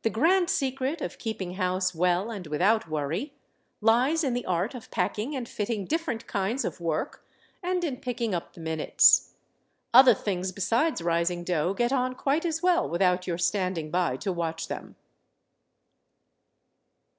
[0.00, 3.34] The grand secret of keeping house well and without worry,
[3.82, 7.22] lies in the art of packing and fitting different kinds of work
[7.62, 9.34] and in picking up the minutes.
[9.92, 14.32] Other things besides rising dough get on quite as well without your standing by to
[14.32, 14.96] watch them.